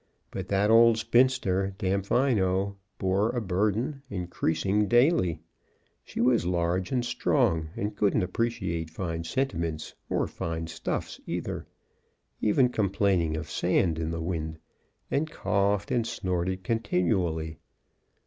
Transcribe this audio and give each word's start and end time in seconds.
But 0.31 0.47
that 0.47 0.71
old 0.71 0.97
spinster, 0.97 1.75
Damfino, 1.77 2.75
bore 2.97 3.29
a 3.29 3.39
burden, 3.39 4.01
increasing 4.09 4.87
daily. 4.87 5.41
She 6.03 6.19
was 6.19 6.43
large 6.43 6.91
and 6.91 7.05
strong, 7.05 7.69
and 7.75 7.95
couldn't 7.95 8.23
appreciate 8.23 8.89
fine 8.89 9.25
sentiments, 9.25 9.93
or 10.09 10.25
fine 10.25 10.65
stuffs 10.65 11.19
either, 11.27 11.67
even 12.41 12.69
complaining 12.69 13.37
of 13.37 13.47
sand 13.47 13.99
in 13.99 14.09
the 14.09 14.23
wind, 14.23 14.57
and 15.11 15.29
coughed 15.29 15.91
and 15.91 16.07
snorted 16.07 16.63
continually. 16.63 17.59